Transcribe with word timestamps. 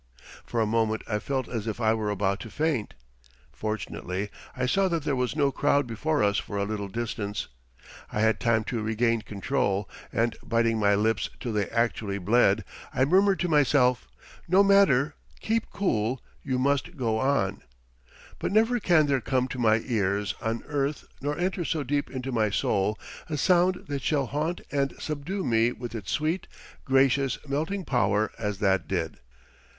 For 0.43 0.59
a 0.59 0.65
moment 0.65 1.03
I 1.07 1.19
felt 1.19 1.47
as 1.47 1.67
if 1.67 1.79
I 1.79 1.93
were 1.93 2.09
about 2.09 2.39
to 2.39 2.49
faint. 2.49 2.95
Fortunately 3.51 4.31
I 4.57 4.65
saw 4.65 4.87
that 4.87 5.03
there 5.03 5.15
was 5.15 5.35
no 5.35 5.51
crowd 5.51 5.85
before 5.85 6.23
us 6.23 6.39
for 6.39 6.57
a 6.57 6.63
little 6.63 6.87
distance. 6.87 7.49
I 8.11 8.21
had 8.21 8.39
time 8.39 8.63
to 8.63 8.81
regain 8.81 9.21
control, 9.21 9.87
and 10.11 10.35
biting 10.41 10.79
my 10.79 10.95
lips 10.95 11.29
till 11.39 11.53
they 11.53 11.67
actually 11.69 12.17
bled, 12.17 12.65
I 12.91 13.05
murmured 13.05 13.39
to 13.41 13.47
myself, 13.47 14.07
"No 14.47 14.63
matter, 14.63 15.13
keep 15.39 15.69
cool, 15.69 16.19
you 16.43 16.57
must 16.57 16.97
go 16.97 17.19
on"; 17.19 17.61
but 18.39 18.51
never 18.51 18.79
can 18.79 19.05
there 19.05 19.21
come 19.21 19.47
to 19.49 19.59
my 19.59 19.81
ears 19.85 20.33
on 20.41 20.63
earth, 20.65 21.03
nor 21.21 21.37
enter 21.37 21.63
so 21.63 21.83
deep 21.83 22.09
into 22.09 22.31
my 22.31 22.49
soul, 22.49 22.97
a 23.29 23.37
sound 23.37 23.85
that 23.87 24.01
shall 24.01 24.25
haunt 24.25 24.61
and 24.71 24.95
subdue 24.99 25.43
me 25.43 25.71
with 25.71 25.93
its 25.93 26.09
sweet, 26.09 26.47
gracious, 26.85 27.37
melting 27.47 27.85
power 27.85 28.31
as 28.39 28.57
that 28.57 28.87
did. 28.87 29.19